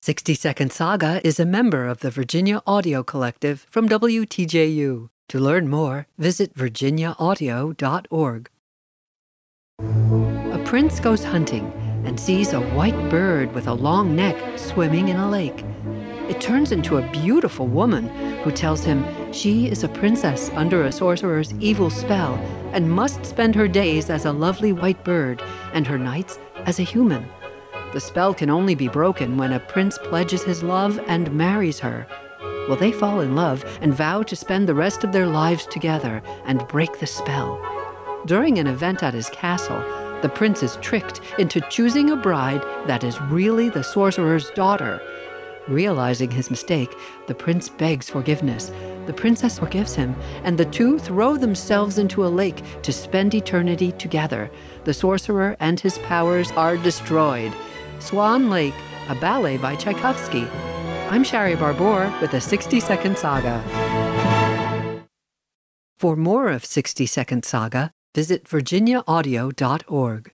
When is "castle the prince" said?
39.30-40.62